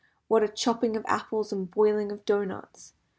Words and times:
What 0.27 0.41
a 0.41 0.47
chopping 0.47 0.97
of 0.97 1.05
apples 1.07 1.53
and 1.53 1.69
boiling 1.69 2.11
of 2.11 2.25
doughnuts! 2.25 2.93